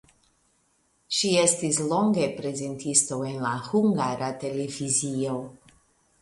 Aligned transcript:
Ŝi 1.17 1.33
estis 1.41 1.79
longe 1.91 2.25
prezentisto 2.39 3.19
en 3.33 3.37
la 3.45 3.53
Hungara 3.67 4.31
Televizio. 4.45 5.37